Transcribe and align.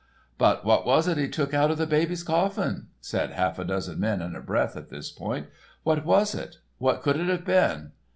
"But 0.39 0.65
what 0.65 0.83
was 0.83 1.07
it 1.07 1.19
he 1.19 1.27
took 1.29 1.53
out 1.53 1.69
of 1.69 1.77
the 1.77 1.85
baby's 1.85 2.23
coffin?" 2.23 2.87
said 3.01 3.29
half 3.33 3.59
a 3.59 3.63
dozen 3.63 3.99
men 3.99 4.19
in 4.19 4.35
a 4.35 4.41
breath 4.41 4.75
at 4.75 4.89
this 4.89 5.11
point. 5.11 5.45
"What 5.83 6.05
was 6.05 6.33
it? 6.33 6.57
What 6.79 7.03
could 7.03 7.17
it 7.17 7.27
have 7.27 7.45
been?" 7.45 7.91